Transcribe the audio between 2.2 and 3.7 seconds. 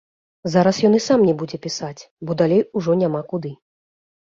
бо далей ужо няма куды.